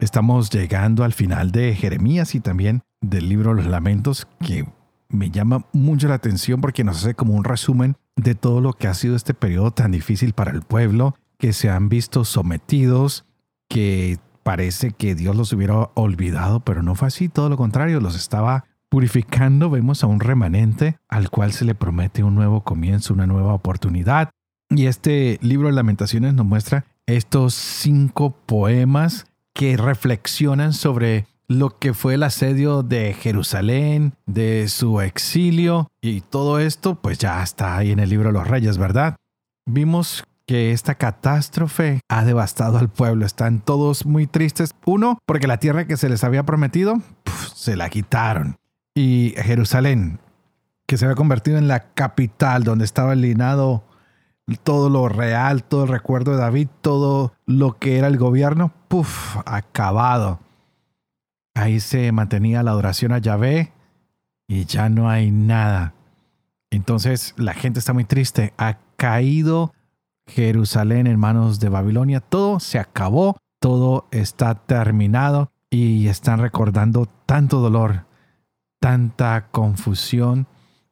[0.00, 4.66] Estamos llegando al final de Jeremías y también del libro Los Lamentos, que
[5.08, 8.88] me llama mucho la atención porque nos hace como un resumen de todo lo que
[8.88, 13.24] ha sido este periodo tan difícil para el pueblo, que se han visto sometidos,
[13.68, 18.16] que parece que Dios los hubiera olvidado, pero no fue así, todo lo contrario, los
[18.16, 19.70] estaba purificando.
[19.70, 24.30] Vemos a un remanente al cual se le promete un nuevo comienzo, una nueva oportunidad.
[24.70, 31.94] Y este libro de lamentaciones nos muestra estos cinco poemas que reflexionan sobre lo que
[31.94, 37.92] fue el asedio de Jerusalén, de su exilio y todo esto, pues ya está ahí
[37.92, 39.16] en el libro de los reyes, ¿verdad?
[39.66, 43.24] Vimos que esta catástrofe ha devastado al pueblo.
[43.24, 44.72] Están todos muy tristes.
[44.84, 47.00] Uno, porque la tierra que se les había prometido,
[47.54, 48.56] se la quitaron.
[48.94, 50.20] Y Jerusalén,
[50.86, 53.84] que se había convertido en la capital donde estaba el linado
[54.62, 59.36] todo lo real, todo el recuerdo de David, todo lo que era el gobierno, puff,
[59.46, 60.40] acabado.
[61.54, 63.72] Ahí se mantenía la adoración a Yahvé
[64.48, 65.94] y ya no hay nada.
[66.70, 68.52] Entonces la gente está muy triste.
[68.58, 69.72] Ha caído
[70.26, 72.20] Jerusalén en manos de Babilonia.
[72.20, 78.04] Todo se acabó, todo está terminado y están recordando tanto dolor,
[78.80, 80.46] tanta confusión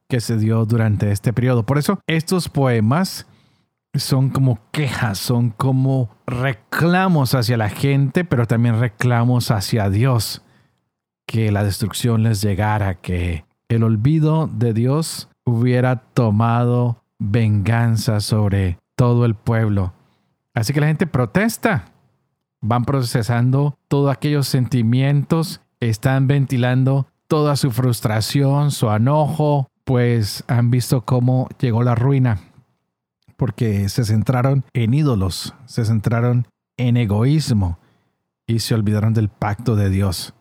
[0.09, 1.65] que se dio durante este periodo.
[1.65, 3.27] Por eso estos poemas
[3.95, 10.43] son como quejas, son como reclamos hacia la gente, pero también reclamos hacia Dios.
[11.27, 19.25] Que la destrucción les llegara, que el olvido de Dios hubiera tomado venganza sobre todo
[19.25, 19.93] el pueblo.
[20.55, 21.87] Así que la gente protesta.
[22.61, 31.05] Van procesando todos aquellos sentimientos, están ventilando toda su frustración, su enojo, pues han visto
[31.05, 32.52] cómo llegó la ruina
[33.43, 37.81] porque se centraron en ídolos, se centraron en egoísmo
[38.47, 40.33] y se olvidaron del pacto de Dios.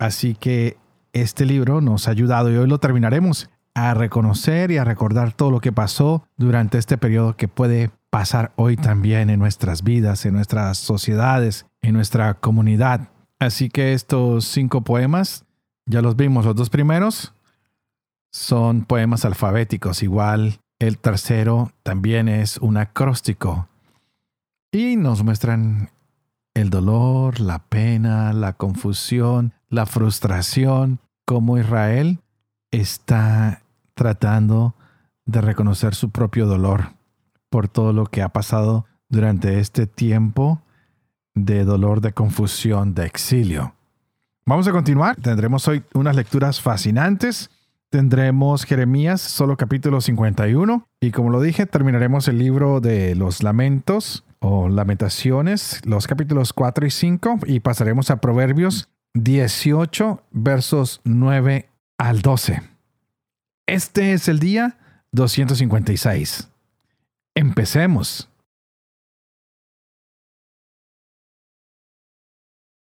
[0.00, 0.76] Así que
[1.12, 5.52] este libro nos ha ayudado y hoy lo terminaremos a reconocer y a recordar todo
[5.52, 10.34] lo que pasó durante este periodo que puede pasar hoy también en nuestras vidas, en
[10.34, 13.10] nuestras sociedades, en nuestra comunidad.
[13.38, 15.44] Así que estos cinco poemas,
[15.86, 17.34] ya los vimos, los dos primeros
[18.32, 23.68] son poemas alfabéticos, igual el tercero también es un acróstico
[24.72, 25.90] y nos muestran
[26.54, 32.20] el dolor, la pena, la confusión, la frustración, cómo Israel
[32.70, 33.62] está
[33.94, 34.74] tratando
[35.26, 36.92] de reconocer su propio dolor
[37.48, 40.60] por todo lo que ha pasado durante este tiempo
[41.34, 43.74] de dolor, de confusión, de exilio.
[44.46, 45.16] Vamos a continuar.
[45.16, 47.50] Tendremos hoy unas lecturas fascinantes
[47.94, 50.84] tendremos Jeremías, solo capítulo 51.
[51.00, 56.86] Y como lo dije, terminaremos el libro de los lamentos o lamentaciones, los capítulos 4
[56.86, 62.62] y 5, y pasaremos a Proverbios 18, versos 9 al 12.
[63.68, 64.76] Este es el día
[65.12, 66.48] 256.
[67.36, 68.28] Empecemos.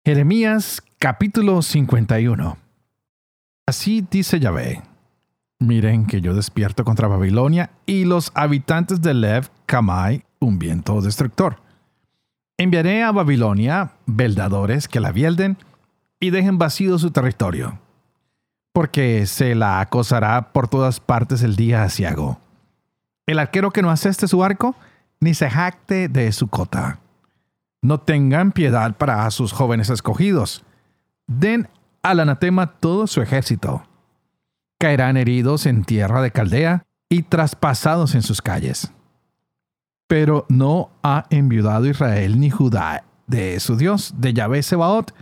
[0.05, 2.59] Jeremías capítulo 51.
[3.65, 4.83] Así dice Yahvé
[5.59, 11.57] Miren que yo despierto contra Babilonia y los habitantes de Lev Kamai un viento destructor.
[12.57, 15.57] Enviaré a Babilonia veldadores que la vielden
[16.19, 17.77] y dejen vacío su territorio,
[18.73, 22.39] porque se la acosará por todas partes el día asiago.
[23.25, 24.75] El arquero que no aseste su arco,
[25.19, 26.99] ni se jacte de su cota.
[27.81, 30.63] No tengan piedad para sus jóvenes escogidos.
[31.27, 31.67] Den
[32.01, 33.83] al anatema todo su ejército
[34.79, 38.91] caerán heridos en tierra de Caldea y traspasados en sus calles.
[40.07, 45.13] Pero no ha enviudado Israel ni Judá de su Dios, de Yahvé Sebaot,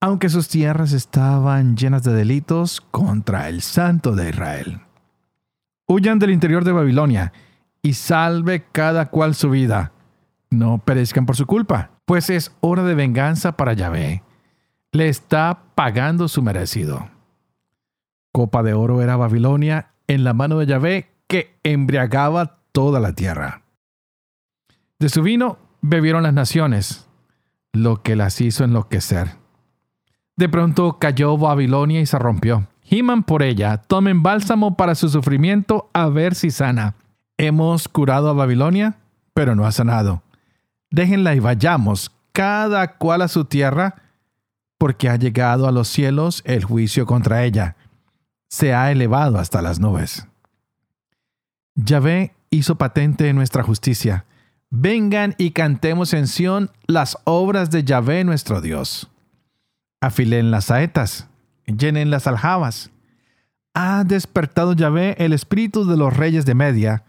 [0.00, 4.80] aunque sus tierras estaban llenas de delitos contra el Santo de Israel.
[5.86, 7.32] Huyan del interior de Babilonia
[7.82, 9.92] y salve cada cual su vida.
[10.48, 14.22] No perezcan por su culpa, pues es hora de venganza para Yahvé.
[14.92, 17.19] Le está pagando su merecido.
[18.32, 23.62] Copa de oro era Babilonia en la mano de Yahvé que embriagaba toda la tierra.
[24.98, 27.08] De su vino bebieron las naciones,
[27.72, 29.36] lo que las hizo enloquecer.
[30.36, 32.66] De pronto cayó Babilonia y se rompió.
[32.82, 36.94] Giman por ella, tomen bálsamo para su sufrimiento a ver si sana.
[37.38, 38.96] Hemos curado a Babilonia,
[39.32, 40.22] pero no ha sanado.
[40.90, 43.96] Déjenla y vayamos, cada cual a su tierra,
[44.76, 47.76] porque ha llegado a los cielos el juicio contra ella.
[48.50, 50.26] Se ha elevado hasta las nubes.
[51.76, 54.26] Yahvé hizo patente nuestra justicia.
[54.70, 59.08] Vengan y cantemos en Sión las obras de Yahvé nuestro Dios.
[60.00, 61.28] Afilen las saetas,
[61.66, 62.90] llenen las aljabas.
[63.72, 67.04] Ha despertado Yahvé el espíritu de los reyes de Media,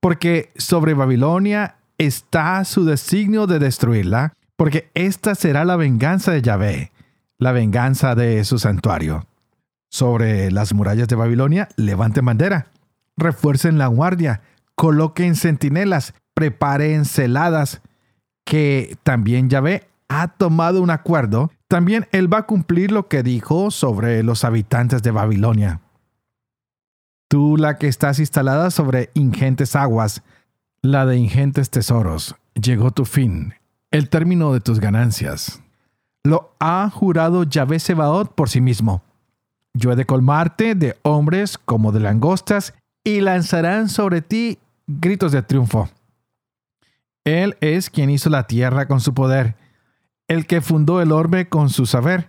[0.00, 6.92] porque sobre Babilonia está su designio de destruirla, porque esta será la venganza de Yahvé,
[7.38, 9.26] la venganza de su santuario.
[9.90, 12.68] Sobre las murallas de Babilonia, levanten bandera,
[13.16, 14.42] refuercen la guardia,
[14.74, 17.80] coloquen centinelas, preparen celadas,
[18.44, 23.70] que también Yahvé ha tomado un acuerdo, también él va a cumplir lo que dijo
[23.70, 25.80] sobre los habitantes de Babilonia.
[27.28, 30.22] Tú la que estás instalada sobre ingentes aguas,
[30.80, 33.54] la de ingentes tesoros, llegó tu fin,
[33.90, 35.60] el término de tus ganancias.
[36.24, 39.02] Lo ha jurado Yahvé Sebaot por sí mismo.
[39.78, 44.58] Yo he de colmarte de hombres como de langostas y lanzarán sobre ti
[44.88, 45.88] gritos de triunfo.
[47.24, 49.54] Él es quien hizo la tierra con su poder,
[50.26, 52.28] el que fundó el orbe con su saber,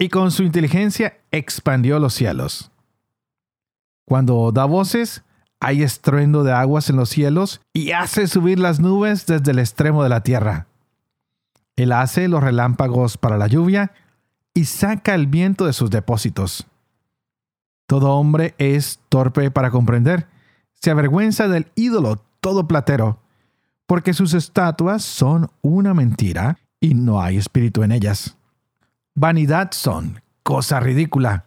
[0.00, 2.72] y con su inteligencia expandió los cielos.
[4.04, 5.22] Cuando da voces,
[5.60, 10.02] hay estruendo de aguas en los cielos y hace subir las nubes desde el extremo
[10.02, 10.66] de la tierra.
[11.76, 13.92] Él hace los relámpagos para la lluvia
[14.54, 16.66] y saca el viento de sus depósitos.
[17.86, 20.28] Todo hombre es torpe para comprender,
[20.72, 23.18] se avergüenza del ídolo todo platero,
[23.86, 28.36] porque sus estatuas son una mentira y no hay espíritu en ellas.
[29.14, 31.44] Vanidad son, cosa ridícula.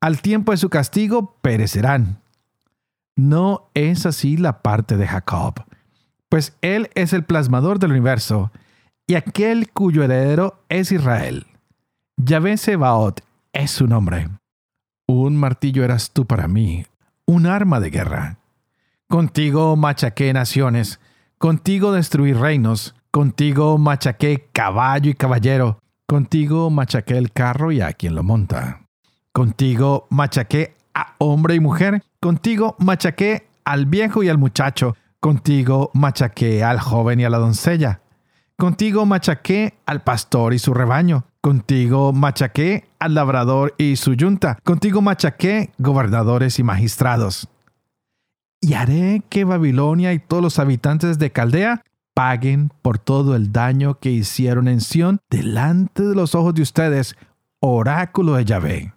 [0.00, 2.20] Al tiempo de su castigo perecerán.
[3.14, 5.64] No es así la parte de Jacob,
[6.28, 8.50] pues él es el plasmador del universo
[9.06, 11.46] y aquel cuyo heredero es Israel.
[12.18, 13.20] Yahvé Sebaot
[13.52, 14.28] es su nombre.
[15.08, 16.84] Un martillo eras tú para mí,
[17.26, 18.38] un arma de guerra.
[19.08, 21.00] Contigo machaqué naciones,
[21.38, 28.14] contigo destruí reinos, contigo machaqué caballo y caballero, contigo machaqué el carro y a quien
[28.14, 28.82] lo monta.
[29.32, 36.62] Contigo machaqué a hombre y mujer, contigo machaqué al viejo y al muchacho, contigo machaqué
[36.62, 38.00] al joven y a la doncella.
[38.56, 41.24] Contigo machaqué al pastor y su rebaño.
[41.42, 44.58] Contigo machaqué al labrador y su yunta.
[44.64, 47.48] Contigo machaqué gobernadores y magistrados
[48.62, 51.82] y haré que Babilonia y todos los habitantes de Caldea
[52.14, 57.16] paguen por todo el daño que hicieron en Sión delante de los ojos de ustedes,
[57.60, 58.94] oráculo de Yahvé.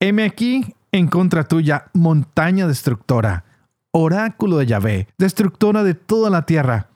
[0.00, 3.44] Heme aquí en contra tuya, montaña destructora,
[3.90, 6.88] oráculo de Yahvé, destructora de toda la tierra.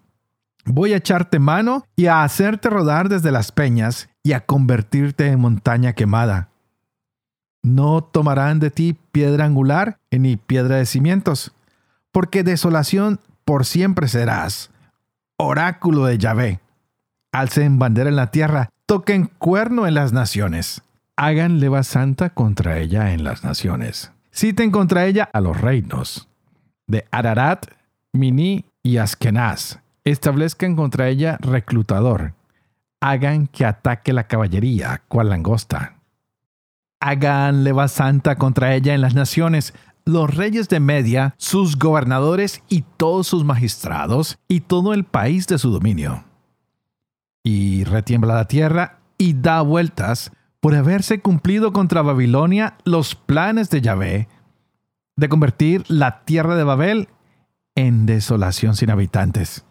[0.67, 5.41] Voy a echarte mano y a hacerte rodar desde las peñas y a convertirte en
[5.41, 6.49] montaña quemada.
[7.63, 11.53] No tomarán de ti piedra angular ni piedra de cimientos,
[12.13, 14.71] porque desolación por siempre serás.
[15.37, 16.61] Oráculo de Yahvé.
[17.33, 20.83] Alcen bandera en la tierra, toquen cuerno en las naciones.
[21.17, 24.13] Hagan leva santa contra ella en las naciones.
[24.33, 26.29] Citen contra ella a los reinos
[26.87, 27.67] de Ararat,
[28.13, 29.81] Mini y Askenaz.
[30.07, 32.33] Establezcan contra ella reclutador.
[33.03, 35.97] Hagan que ataque la caballería, cual langosta
[37.01, 42.83] hagan leva santa contra ella en las naciones, los reyes de Media, sus gobernadores y
[42.97, 46.25] todos sus magistrados, y todo el país de su dominio.
[47.45, 53.81] Y retiembla la tierra y da vueltas por haberse cumplido contra Babilonia los planes de
[53.81, 54.29] Yahvé,
[55.17, 57.09] de convertir la tierra de Babel
[57.75, 59.65] en desolación sin habitantes.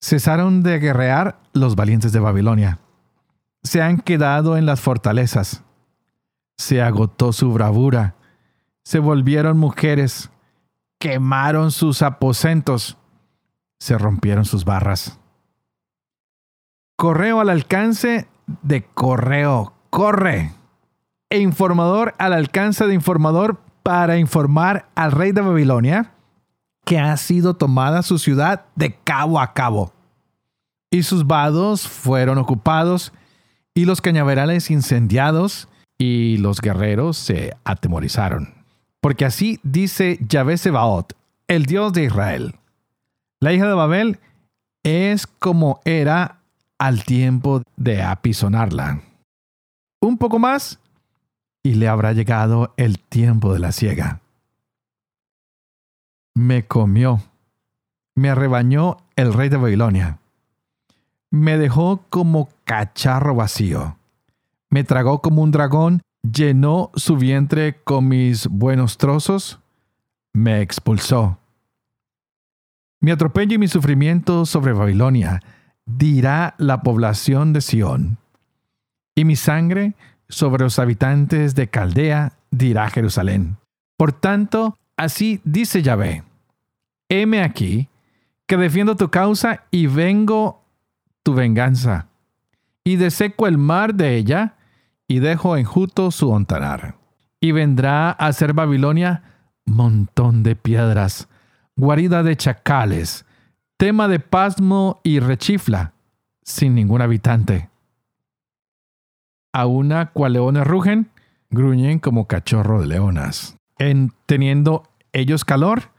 [0.00, 2.78] Cesaron de guerrear los valientes de Babilonia.
[3.62, 5.64] Se han quedado en las fortalezas
[6.58, 8.16] se agotó su bravura,
[8.84, 10.30] se volvieron mujeres,
[10.98, 12.98] quemaron sus aposentos,
[13.78, 15.18] se rompieron sus barras.
[16.96, 18.28] Correo al alcance
[18.62, 20.52] de correo, corre.
[21.30, 26.12] E informador al alcance de informador para informar al rey de Babilonia
[26.88, 29.92] que ha sido tomada su ciudad de cabo a cabo.
[30.90, 33.12] Y sus vados fueron ocupados
[33.74, 35.68] y los cañaverales incendiados
[35.98, 38.54] y los guerreros se atemorizaron.
[39.02, 41.12] Porque así dice Yahvé Sebaot,
[41.46, 42.54] el Dios de Israel.
[43.38, 44.18] La hija de Babel
[44.82, 46.40] es como era
[46.78, 49.02] al tiempo de apisonarla.
[50.00, 50.80] Un poco más
[51.62, 54.22] y le habrá llegado el tiempo de la siega.
[56.40, 57.20] Me comió,
[58.14, 60.20] me arrebañó el rey de Babilonia.
[61.32, 63.98] Me dejó como cacharro vacío.
[64.70, 69.58] Me tragó como un dragón, llenó su vientre con mis buenos trozos,
[70.32, 71.40] me expulsó.
[73.00, 75.42] Mi atropello y mi sufrimiento sobre Babilonia
[75.86, 78.18] dirá la población de Sión,
[79.16, 79.96] y mi sangre
[80.28, 83.56] sobre los habitantes de Caldea dirá Jerusalén.
[83.96, 86.22] Por tanto, así dice Yahvé,
[87.08, 87.88] heme aquí,
[88.46, 90.64] que defiendo tu causa y vengo
[91.22, 92.08] tu venganza,
[92.84, 94.56] y deseco el mar de ella,
[95.06, 96.96] y dejo enjuto su ontanar.
[97.40, 99.22] Y vendrá a ser Babilonia
[99.68, 101.28] montón de piedras,
[101.76, 103.24] guarida de chacales,
[103.76, 105.92] tema de pasmo y rechifla,
[106.42, 107.68] sin ningún habitante.
[109.52, 111.10] A una cual leones rugen,
[111.50, 113.56] gruñen como cachorro de leonas.
[113.78, 115.90] En teniendo ellos calor,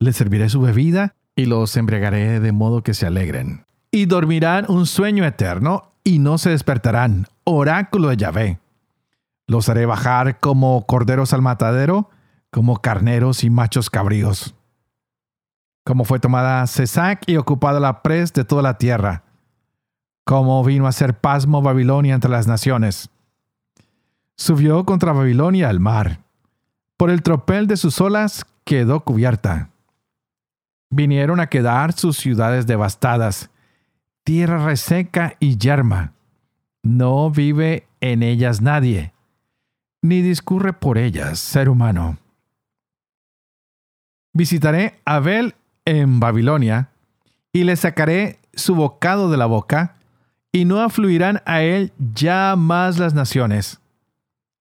[0.00, 3.66] les serviré su bebida y los embriagaré de modo que se alegren.
[3.92, 7.26] Y dormirán un sueño eterno y no se despertarán.
[7.44, 8.58] Oráculo de Yahvé.
[9.46, 12.08] Los haré bajar como corderos al matadero,
[12.50, 14.54] como carneros y machos cabríos.
[15.84, 19.24] Como fue tomada Cesac y ocupada la pres de toda la tierra.
[20.24, 23.10] Como vino a ser pasmo Babilonia entre las naciones.
[24.36, 26.20] Subió contra Babilonia al mar.
[26.96, 29.70] Por el tropel de sus olas quedó cubierta.
[30.90, 33.50] Vinieron a quedar sus ciudades devastadas,
[34.24, 36.14] tierra reseca y yerma.
[36.82, 39.12] No vive en ellas nadie,
[40.02, 42.18] ni discurre por ellas ser humano.
[44.32, 45.54] Visitaré a Abel
[45.84, 46.90] en Babilonia,
[47.52, 49.96] y le sacaré su bocado de la boca,
[50.52, 53.80] y no afluirán a él ya más las naciones.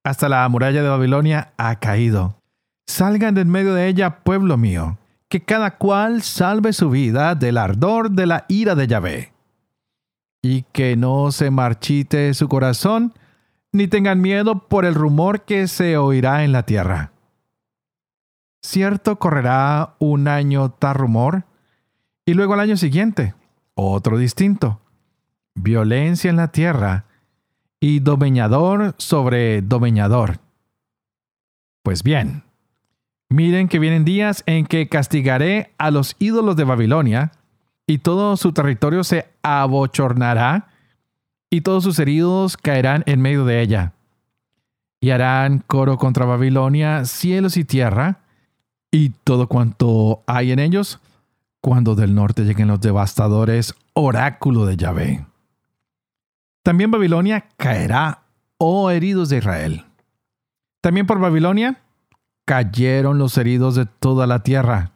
[0.03, 2.35] Hasta la muralla de Babilonia ha caído.
[2.85, 4.98] Salgan de en medio de ella, pueblo mío,
[5.29, 9.33] que cada cual salve su vida del ardor de la ira de Yahvé.
[10.41, 13.13] Y que no se marchite su corazón,
[13.71, 17.11] ni tengan miedo por el rumor que se oirá en la tierra
[18.61, 21.45] Cierto correrá un año tal rumor,
[22.25, 23.33] y luego al año siguiente,
[23.73, 24.81] otro distinto.
[25.55, 27.05] Violencia en la tierra
[27.79, 30.39] y domeñador sobre domeñador.
[31.83, 32.43] Pues bien,
[33.29, 37.31] miren que vienen días en que castigaré a los ídolos de Babilonia,
[37.87, 40.67] y todo su territorio se abochornará,
[41.49, 43.93] y todos sus heridos caerán en medio de ella.
[45.01, 48.19] Y harán coro contra Babilonia cielos y tierra,
[48.91, 50.99] y todo cuanto hay en ellos,
[51.61, 55.25] cuando del norte lleguen los devastadores, oráculo de Yahvé.
[56.63, 58.23] También Babilonia caerá,
[58.57, 59.85] oh heridos de Israel.
[60.81, 61.79] También por Babilonia
[62.49, 64.93] cayeron los heridos de toda la tierra.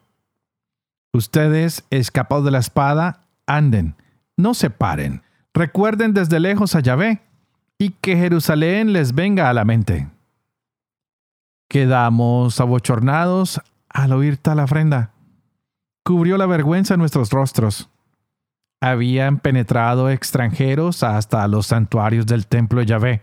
[1.14, 3.96] Ustedes, escapados de la espada, anden,
[4.36, 5.22] no se paren.
[5.54, 7.22] Recuerden desde lejos a Yahvé
[7.78, 10.10] y que Jerusalén les venga a la mente.
[11.70, 15.12] Quedamos abochornados al oír tal ofrenda.
[16.04, 17.88] Cubrió la vergüenza nuestros rostros.
[18.82, 23.22] Habían penetrado extranjeros hasta los santuarios del templo de Yahvé.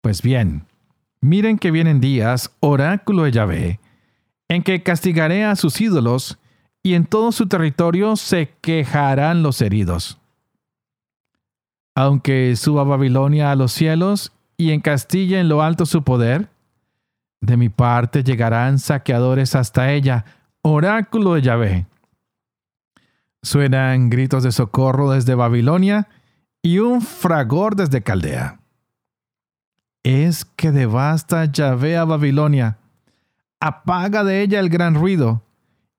[0.00, 0.64] Pues bien,
[1.20, 3.80] miren que vienen días, oráculo de Yahvé,
[4.48, 6.38] en que castigaré a sus ídolos,
[6.82, 10.18] y en todo su territorio se quejarán los heridos.
[11.94, 16.48] Aunque suba Babilonia a los cielos y encastille en lo alto su poder,
[17.40, 20.24] de mi parte llegarán saqueadores hasta ella,
[20.62, 21.86] oráculo de Yahvé.
[23.42, 26.08] Suenan gritos de socorro desde Babilonia
[26.62, 28.59] y un fragor desde Caldea.
[30.02, 32.78] Es que devasta Yahvé a Babilonia,
[33.60, 35.42] apaga de ella el gran ruido,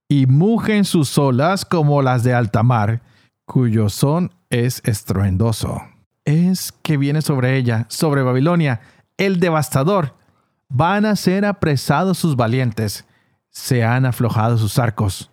[0.08, 3.02] y mugen sus olas como las de alta mar,
[3.46, 5.82] cuyo son es estruendoso.
[6.26, 8.82] Es que viene sobre ella, sobre Babilonia,
[9.18, 10.16] el devastador,
[10.74, 13.06] Van a ser apresados sus valientes,
[13.50, 15.30] se han aflojado sus arcos.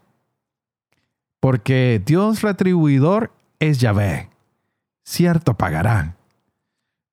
[1.39, 4.31] Porque Dios retribuidor es Yahvé.
[5.05, 6.18] Cierto pagará.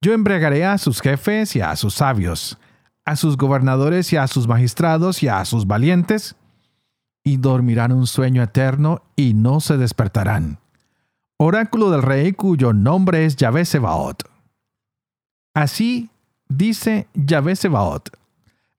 [0.05, 2.59] Yo embriagaré a sus jefes y a sus sabios,
[3.05, 6.35] a sus gobernadores y a sus magistrados y a sus valientes,
[7.24, 10.59] y dormirán un sueño eterno y no se despertarán.
[11.39, 14.29] Oráculo del rey cuyo nombre es Yahvé Sebaot.
[15.55, 16.12] Así
[16.47, 18.15] dice Yahvé Sebaot,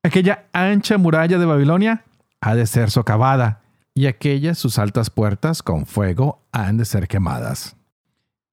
[0.04, 2.04] aquella ancha muralla de Babilonia
[2.40, 3.62] ha de ser socavada,
[3.94, 7.74] y aquellas sus altas puertas con fuego han de ser quemadas.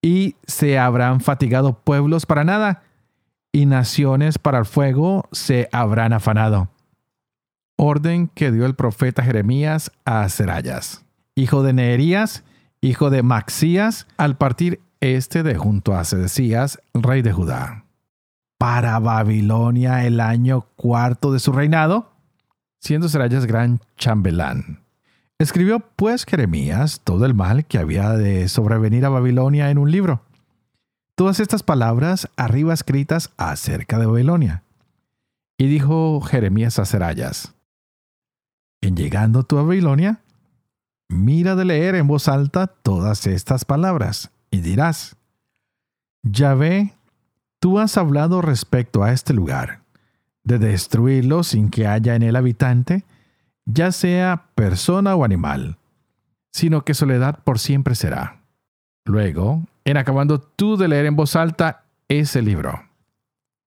[0.03, 2.83] Y se habrán fatigado pueblos para nada,
[3.53, 6.69] y naciones para el fuego se habrán afanado.
[7.77, 11.05] Orden que dio el profeta Jeremías a Serayas,
[11.35, 12.43] hijo de Neerías,
[12.81, 17.85] hijo de Maxías, al partir este de junto a Sedecías, rey de Judá.
[18.57, 22.11] Para Babilonia el año cuarto de su reinado,
[22.79, 24.82] siendo Serayas gran chambelán.
[25.39, 30.21] Escribió pues Jeremías todo el mal que había de sobrevenir a Babilonia en un libro.
[31.15, 34.63] Todas estas palabras arriba escritas acerca de Babilonia.
[35.57, 37.53] Y dijo Jeremías a Serayas,
[38.81, 40.21] En llegando tú a Babilonia,
[41.09, 45.15] mira de leer en voz alta todas estas palabras, y dirás,
[46.23, 46.93] Yahvé,
[47.59, 49.81] tú has hablado respecto a este lugar,
[50.43, 53.05] de destruirlo sin que haya en él habitante,
[53.65, 55.77] ya sea persona o animal,
[56.51, 58.41] sino que soledad por siempre será.
[59.05, 62.89] Luego, en acabando tú de leer en voz alta ese libro,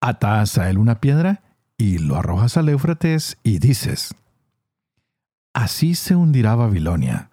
[0.00, 1.43] atas a él una piedra
[1.76, 4.15] y lo arrojas al Éufrates y dices,
[5.53, 7.31] Así se hundirá Babilonia,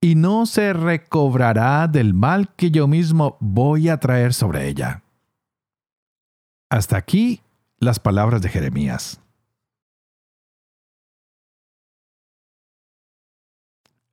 [0.00, 5.02] y no se recobrará del mal que yo mismo voy a traer sobre ella.
[6.70, 7.42] Hasta aquí
[7.78, 9.20] las palabras de Jeremías.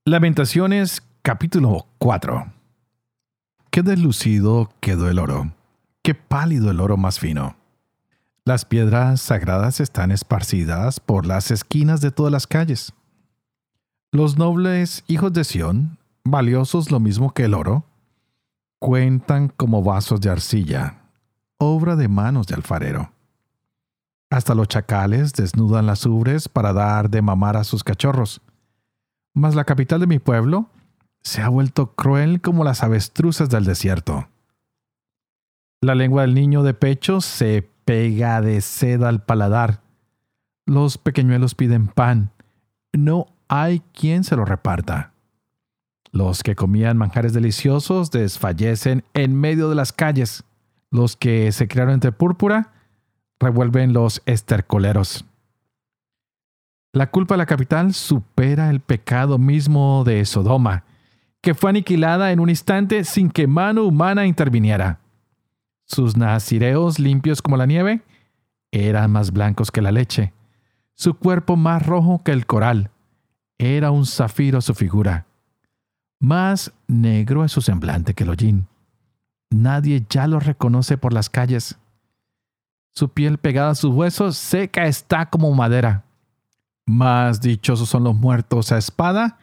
[0.07, 2.53] Lamentaciones capítulo 4
[3.69, 5.51] Qué deslucido quedó el oro,
[6.01, 7.57] qué pálido el oro más fino.
[8.45, 12.93] Las piedras sagradas están esparcidas por las esquinas de todas las calles.
[14.13, 17.83] Los nobles hijos de Sión, valiosos lo mismo que el oro,
[18.79, 21.01] cuentan como vasos de arcilla,
[21.57, 23.11] obra de manos de alfarero.
[24.29, 28.41] Hasta los chacales desnudan las ubres para dar de mamar a sus cachorros
[29.37, 30.67] mas la capital de mi pueblo
[31.21, 34.29] se ha vuelto cruel como las avestruces del desierto.
[35.79, 39.81] La lengua del niño de pecho se pega de seda al paladar.
[40.65, 42.31] Los pequeñuelos piden pan.
[42.93, 45.11] No hay quien se lo reparta.
[46.11, 50.45] Los que comían manjares deliciosos desfallecen en medio de las calles.
[50.89, 52.73] Los que se criaron entre púrpura
[53.39, 55.25] revuelven los estercoleros.
[56.97, 60.83] La culpa de la capital supera el pecado mismo de Sodoma,
[61.41, 64.99] que fue aniquilada en un instante sin que mano humana interviniera.
[65.85, 68.01] Sus nazireos, limpios como la nieve,
[68.71, 70.33] eran más blancos que la leche.
[70.95, 72.89] Su cuerpo más rojo que el coral.
[73.59, 75.27] Era un zafiro su figura.
[76.19, 78.65] Más negro es su semblante que el hollín.
[79.51, 81.77] Nadie ya lo reconoce por las calles.
[82.95, 86.05] Su piel pegada a sus huesos seca está como madera.
[86.87, 89.39] Más dichosos son los muertos a espada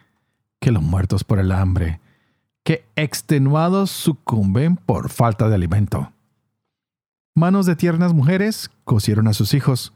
[0.61, 2.01] que los muertos por el hambre,
[2.65, 6.11] que extenuados sucumben por falta de alimento.
[7.35, 9.93] Manos de tiernas mujeres cosieron a sus hijos,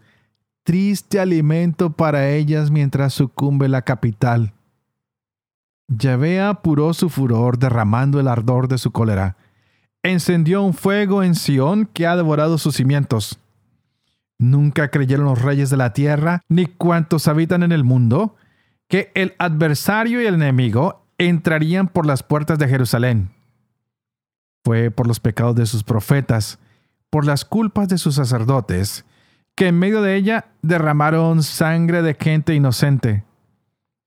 [0.63, 4.53] triste alimento para ellas mientras sucumbe la capital.
[5.89, 9.39] Yahvé apuró su furor derramando el ardor de su cólera.
[10.03, 13.41] Encendió un fuego en Sión que ha devorado sus cimientos.
[14.39, 18.37] Nunca creyeron los reyes de la tierra, ni cuantos habitan en el mundo,
[18.89, 23.31] que el adversario y el enemigo entrarían por las puertas de Jerusalén.
[24.65, 26.59] Fue por los pecados de sus profetas,
[27.11, 29.05] por las culpas de sus sacerdotes,
[29.55, 33.25] que en medio de ella derramaron sangre de gente inocente.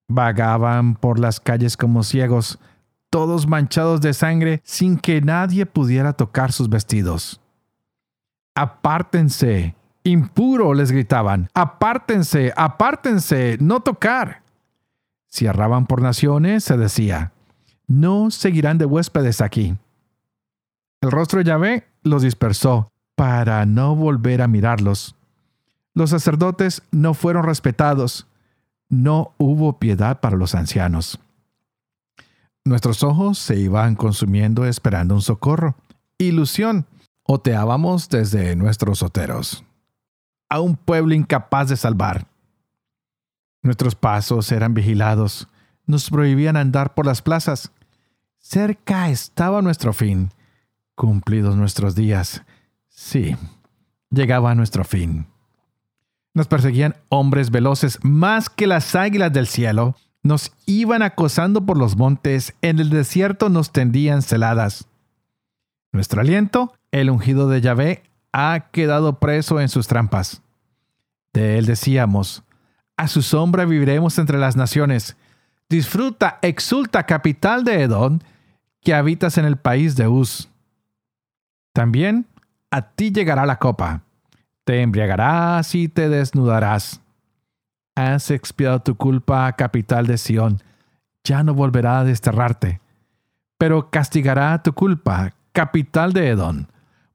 [0.08, 2.60] Vagaban por las calles como ciegos,
[3.10, 7.42] todos manchados de sangre, sin que nadie pudiera tocar sus vestidos.
[8.56, 14.42] Apártense, Impuro les gritaban, apártense, apártense, no tocar.
[15.28, 17.34] Si erraban por naciones, se decía,
[17.88, 19.78] no seguirán de huéspedes aquí.
[21.02, 25.16] El rostro de Yahvé los dispersó para no volver a mirarlos.
[25.94, 28.28] Los sacerdotes no fueron respetados.
[28.90, 31.20] No hubo piedad para los ancianos.
[32.66, 35.76] Nuestros ojos se iban consumiendo esperando un socorro.
[36.18, 36.88] Ilusión.
[37.24, 39.64] Oteábamos desde nuestros oteros
[40.52, 42.28] a un pueblo incapaz de salvar.
[43.64, 45.48] Nuestros pasos eran vigilados,
[45.86, 47.72] nos prohibían andar por las plazas.
[48.38, 50.30] Cerca estaba nuestro fin,
[50.94, 52.44] cumplidos nuestros días.
[52.90, 53.38] Sí,
[54.10, 55.26] llegaba nuestro fin.
[56.34, 59.96] Nos perseguían hombres veloces más que las águilas del cielo.
[60.22, 64.86] Nos iban acosando por los montes, en el desierto nos tendían celadas.
[65.94, 70.42] Nuestro aliento, el ungido de Yahvé, ha quedado preso en sus trampas.
[71.34, 72.44] De él decíamos,
[72.98, 75.16] a su sombra viviremos entre las naciones.
[75.70, 78.20] Disfruta, exulta, capital de Edom,
[78.82, 80.50] que habitas en el país de Uz.
[81.74, 82.28] También
[82.70, 84.02] a ti llegará la copa.
[84.64, 87.02] Te embriagarás y te desnudarás.
[87.96, 90.62] Has expiado tu culpa, capital de Sión.
[91.24, 92.82] Ya no volverá a desterrarte.
[93.58, 96.66] Pero castigará tu culpa, capital de Edom.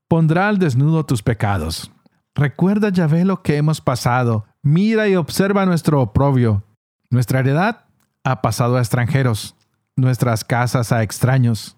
[0.09, 1.91] Pondrá al desnudo tus pecados.
[2.35, 4.47] Recuerda, Yahvé, lo que hemos pasado.
[4.63, 6.63] Mira y observa nuestro oprobio.
[7.11, 7.87] Nuestra heredad
[8.23, 9.57] ha pasado a extranjeros,
[9.97, 11.77] nuestras casas a extraños.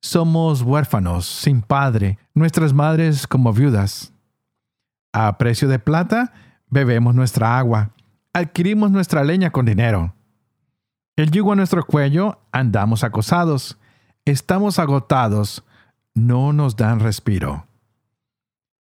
[0.00, 4.12] Somos huérfanos, sin padre, nuestras madres como viudas.
[5.12, 6.32] A precio de plata,
[6.68, 7.90] bebemos nuestra agua,
[8.32, 10.14] adquirimos nuestra leña con dinero.
[11.16, 13.78] El yugo a nuestro cuello, andamos acosados,
[14.26, 15.64] estamos agotados,
[16.16, 17.66] no nos dan respiro.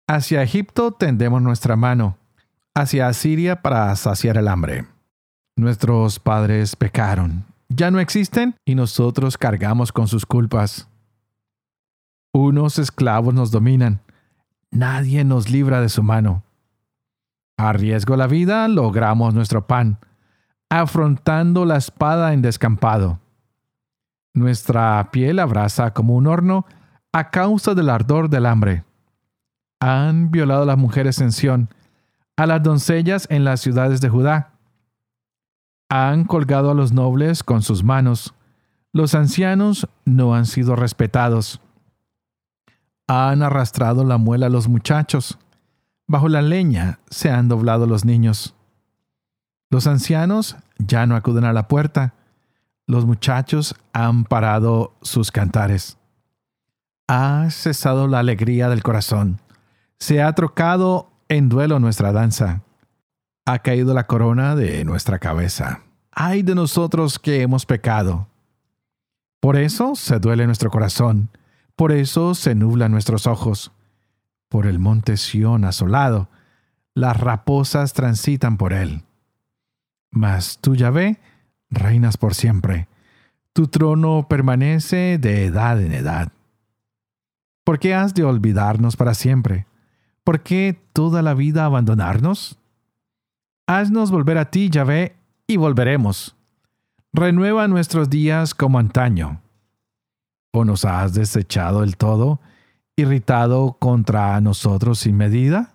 [0.08, 2.18] Hacia Egipto tendemos nuestra mano,
[2.74, 4.86] hacia Asiria para saciar el hambre.
[5.58, 10.88] Nuestros padres pecaron, ya no existen y nosotros cargamos con sus culpas.
[12.34, 14.00] Unos esclavos nos dominan,
[14.70, 16.44] nadie nos libra de su mano.
[17.58, 19.98] A riesgo la vida logramos nuestro pan,
[20.70, 23.20] afrontando la espada en descampado.
[24.36, 26.68] Nuestra piel abraza como un horno
[27.14, 28.84] a causa del ardor del hambre.
[29.80, 31.70] Han violado a las mujeres en Sión,
[32.36, 34.58] a las doncellas en las ciudades de Judá
[35.90, 38.34] han colgado a los nobles con sus manos.
[38.92, 41.62] Los ancianos no han sido respetados.
[43.08, 45.38] Han arrastrado la muela a los muchachos.
[46.08, 48.54] Bajo la leña se han doblado los niños.
[49.70, 52.14] Los ancianos ya no acuden a la puerta.
[52.86, 55.98] Los muchachos han parado sus cantares.
[57.08, 59.40] Ha cesado la alegría del corazón.
[60.00, 62.64] Se ha trocado en duelo nuestra danza
[63.48, 65.84] ha caído la corona de nuestra cabeza.
[66.12, 68.28] Ay de nosotros que hemos pecado.
[69.40, 71.30] Por eso se duele nuestro corazón,
[71.78, 73.72] por eso se nublan nuestros ojos.
[74.50, 76.28] Por el monte Sión asolado,
[76.94, 79.06] las raposas transitan por él.
[80.12, 81.22] Mas tú, Yahvé,
[81.70, 82.90] reinas por siempre.
[83.54, 86.34] Tu trono permanece de edad en edad.
[87.68, 89.68] ¿Por qué has de olvidarnos para siempre?
[90.24, 92.58] ¿Por qué toda la vida abandonarnos?
[93.68, 96.38] Haznos volver a ti, Yahvé, y volveremos.
[97.12, 99.42] Renueva nuestros días como antaño.
[100.54, 102.40] ¿O nos has desechado del todo,
[102.96, 105.74] irritado contra nosotros sin medida?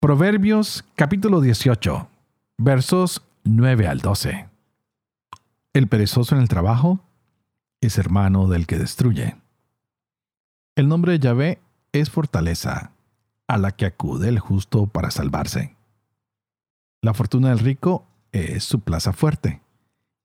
[0.00, 2.08] Proverbios capítulo 18,
[2.58, 4.48] versos 9 al 12.
[5.72, 6.98] El perezoso en el trabajo
[7.80, 9.36] es hermano del que destruye.
[10.74, 11.60] El nombre de Yahvé
[11.92, 12.92] es fortaleza
[13.46, 15.76] a la que acude el justo para salvarse.
[17.02, 19.60] La fortuna del rico es su plaza fuerte,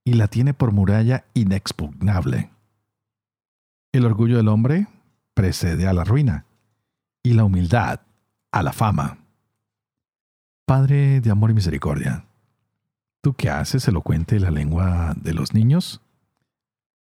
[0.06, 2.50] y la tiene por muralla inexpugnable.
[3.92, 4.88] El orgullo del hombre
[5.34, 6.46] precede a la ruina,
[7.24, 8.00] y la humildad
[8.54, 9.18] a la fama.
[10.66, 12.26] Padre de amor y misericordia,
[13.22, 16.02] ¿tú qué haces elocuente la lengua de los niños?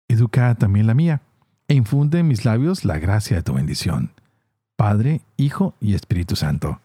[0.09, 1.21] Educa también la mía,
[1.69, 4.13] e infunde en mis labios la gracia de tu bendición
[4.77, 6.81] Padre, Hijo y Espíritu Santo.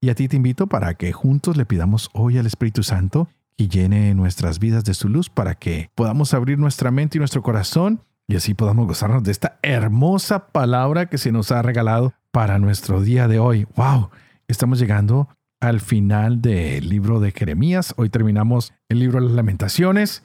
[0.00, 3.68] Y a ti te invito para que juntos le pidamos hoy al Espíritu Santo y
[3.68, 8.00] llene nuestras vidas de su luz para que podamos abrir nuestra mente y nuestro corazón
[8.26, 13.00] y así podamos gozarnos de esta hermosa palabra que se nos ha regalado para nuestro
[13.00, 13.66] día de hoy.
[13.76, 14.10] ¡Wow!
[14.48, 15.28] Estamos llegando
[15.60, 17.94] al final del libro de Jeremías.
[17.96, 20.22] Hoy terminamos el libro de las lamentaciones.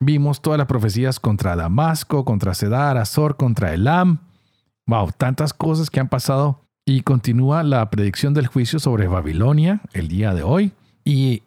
[0.00, 4.18] Vimos todas las profecías contra Damasco, contra Cedar, Azor, contra Elam.
[4.86, 6.62] Wow, tantas cosas que han pasado.
[6.84, 10.72] Y continúa la predicción del juicio sobre Babilonia el día de hoy.
[11.04, 11.42] Y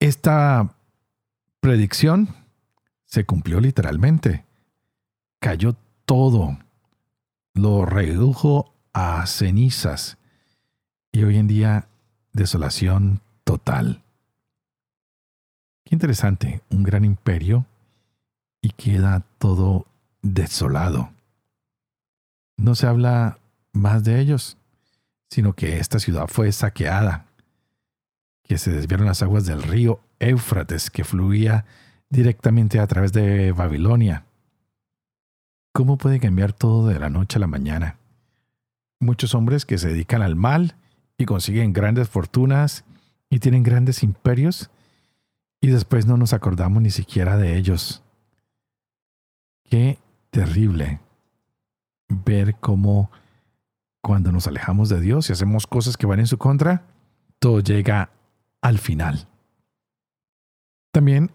[0.00, 0.74] esta
[1.60, 2.28] predicción
[3.04, 4.44] se cumplió literalmente.
[5.40, 6.58] Cayó todo.
[7.54, 10.16] Lo redujo a cenizas.
[11.12, 11.88] Y hoy en día,
[12.32, 14.02] desolación total.
[15.88, 17.64] Qué interesante, un gran imperio
[18.60, 19.86] y queda todo
[20.20, 21.10] desolado
[22.58, 23.38] no se habla
[23.72, 24.58] más de ellos,
[25.30, 27.24] sino que esta ciudad fue saqueada,
[28.42, 31.64] que se desviaron las aguas del río Éufrates que fluía
[32.10, 34.24] directamente a través de Babilonia.
[35.72, 37.96] ¿Cómo puede cambiar todo de la noche a la mañana?
[39.00, 40.74] Muchos hombres que se dedican al mal
[41.16, 42.84] y consiguen grandes fortunas
[43.30, 44.70] y tienen grandes imperios
[45.60, 48.02] y después no nos acordamos ni siquiera de ellos.
[49.64, 49.98] Qué
[50.30, 51.00] terrible
[52.08, 53.10] ver cómo
[54.00, 56.86] cuando nos alejamos de Dios y hacemos cosas que van en su contra,
[57.38, 58.10] todo llega
[58.60, 59.28] al final.
[60.92, 61.30] También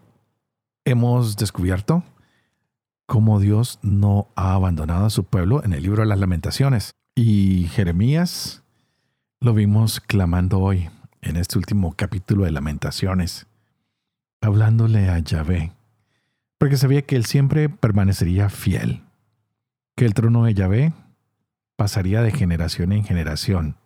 [0.84, 2.02] hemos descubierto
[3.06, 6.92] cómo Dios no ha abandonado a su pueblo en el libro de las lamentaciones.
[7.14, 8.62] Y Jeremías
[9.40, 13.46] lo vimos clamando hoy en este último capítulo de Lamentaciones,
[14.44, 15.72] hablándole a Yahvé,
[16.58, 19.02] porque sabía que él siempre permanecería fiel,
[19.96, 20.92] que el trono de Yahvé
[21.76, 23.76] pasaría de generación en generación.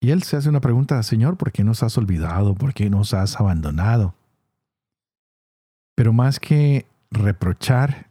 [0.00, 2.54] Y él se hace una pregunta, Señor, ¿por qué nos has olvidado?
[2.54, 4.14] ¿Por qué nos has abandonado?
[5.94, 8.10] Pero más que reprochar,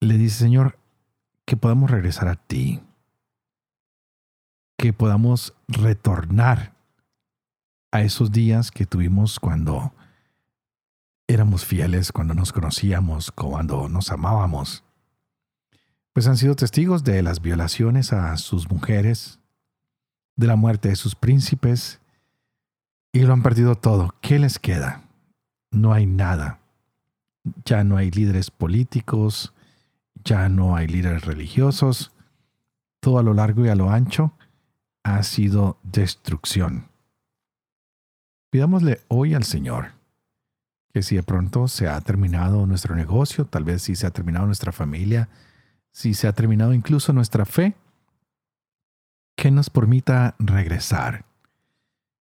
[0.00, 0.78] le dice, Señor,
[1.46, 2.82] que podamos regresar a ti,
[4.76, 6.73] que podamos retornar
[7.94, 9.92] a esos días que tuvimos cuando
[11.28, 14.82] éramos fieles, cuando nos conocíamos, cuando nos amábamos.
[16.12, 19.38] Pues han sido testigos de las violaciones a sus mujeres,
[20.34, 22.00] de la muerte de sus príncipes,
[23.12, 24.12] y lo han perdido todo.
[24.20, 25.04] ¿Qué les queda?
[25.70, 26.58] No hay nada.
[27.64, 29.54] Ya no hay líderes políticos,
[30.24, 32.10] ya no hay líderes religiosos.
[32.98, 34.32] Todo a lo largo y a lo ancho
[35.04, 36.88] ha sido destrucción.
[38.54, 39.94] Pidámosle hoy al Señor
[40.92, 44.46] que si de pronto se ha terminado nuestro negocio, tal vez si se ha terminado
[44.46, 45.28] nuestra familia,
[45.90, 47.74] si se ha terminado incluso nuestra fe,
[49.34, 51.24] que nos permita regresar,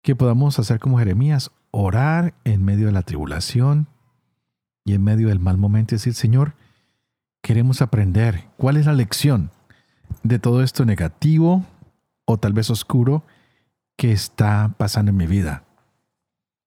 [0.01, 3.89] que podamos hacer como Jeremías, orar en medio de la tribulación
[4.85, 6.55] y en medio del mal momento y decir, Señor,
[7.43, 9.51] queremos aprender cuál es la lección
[10.23, 11.67] de todo esto negativo
[12.27, 13.25] o tal vez oscuro
[13.97, 15.65] que está pasando en mi vida.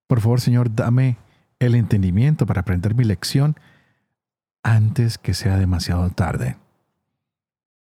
[0.07, 1.17] Por favor, Señor, dame
[1.59, 3.55] el entendimiento para aprender mi lección
[4.63, 6.57] antes que sea demasiado tarde.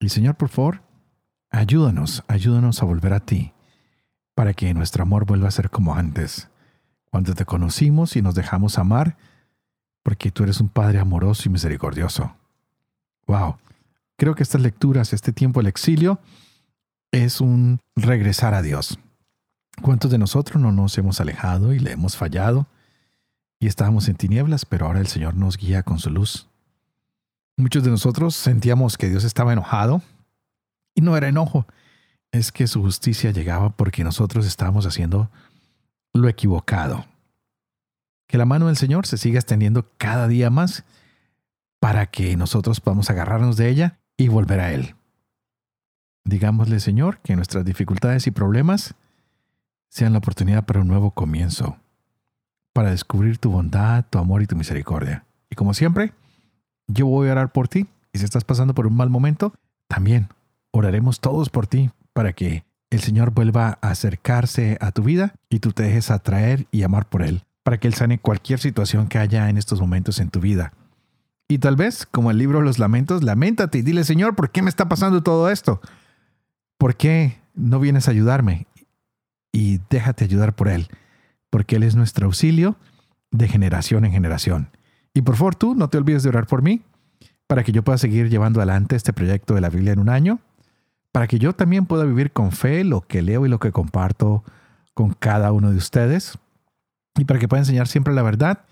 [0.01, 0.83] Y Señor, por favor,
[1.51, 3.53] ayúdanos, ayúdanos a volver a ti,
[4.35, 6.49] para que nuestro amor vuelva a ser como antes,
[7.11, 9.17] cuando te conocimos y nos dejamos amar,
[10.03, 12.37] porque tú eres un Padre amoroso y misericordioso.
[13.27, 13.57] Wow.
[14.17, 16.21] Creo que estas lecturas, este tiempo del exilio,
[17.11, 18.99] es un regresar a Dios.
[19.83, 22.67] ¿Cuántos de nosotros no nos hemos alejado y le hemos fallado?
[23.61, 26.49] Y estábamos en tinieblas, pero ahora el Señor nos guía con su luz.
[27.57, 30.03] Muchos de nosotros sentíamos que Dios estaba enojado
[30.95, 31.67] y no era enojo,
[32.33, 35.31] es que su justicia llegaba porque nosotros estábamos haciendo
[36.13, 37.07] lo equivocado.
[38.27, 40.85] Que la mano del Señor se siga extendiendo cada día más
[41.81, 44.95] para que nosotros podamos agarrarnos de ella y volver a Él.
[46.25, 48.95] Digámosle, Señor, que nuestras dificultades y problemas
[49.89, 51.77] sean la oportunidad para un nuevo comienzo,
[52.73, 55.25] para descubrir tu bondad, tu amor y tu misericordia.
[55.51, 56.13] Y como siempre,
[56.87, 57.87] yo voy a orar por ti.
[58.13, 59.53] Y si estás pasando por un mal momento,
[59.87, 60.29] también
[60.71, 65.61] oraremos todos por ti para que el Señor vuelva a acercarse a tu vida y
[65.61, 69.19] tú te dejes atraer y amar por Él, para que Él sane cualquier situación que
[69.19, 70.73] haya en estos momentos en tu vida
[71.49, 74.69] y tal vez, como el libro los lamentos, lamentate y dile, Señor, ¿por qué me
[74.69, 75.81] está pasando todo esto?
[76.77, 78.67] ¿Por qué no vienes a ayudarme?
[79.53, 80.89] Y déjate ayudar por Él,
[81.51, 82.77] porque Él es nuestro auxilio
[83.31, 84.71] de generación en generación.
[85.15, 86.83] Y por favor, tú no te olvides de orar por mí,
[87.47, 90.39] para que yo pueda seguir llevando adelante este proyecto de la Biblia en un año,
[91.13, 94.45] para que yo también pueda vivir con fe lo que leo y lo que comparto
[94.95, 96.39] con cada uno de ustedes,
[97.17, 98.65] y para que pueda enseñar siempre la verdad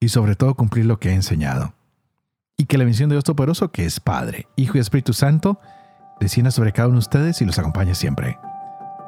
[0.00, 1.72] y sobre todo cumplir lo que he enseñado
[2.56, 5.60] y que la bendición de Dios Todopoderoso, que es Padre, Hijo y Espíritu Santo,
[6.20, 8.38] descienda sobre cada uno de ustedes y los acompañe siempre.